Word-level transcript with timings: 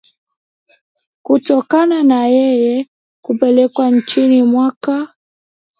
kutokana 1.23 2.03
na 2.03 2.27
yeye 2.27 2.89
kupeleka 3.23 3.91
nchini 3.91 4.43
mwake 4.43 5.07